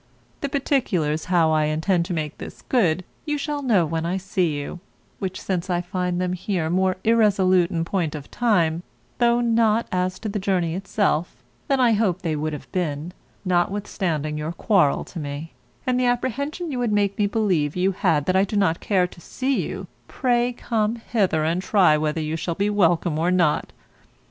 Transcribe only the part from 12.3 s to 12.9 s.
would have